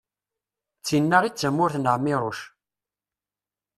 [0.77, 2.39] d tin-a i d tamurt n ԑmiruc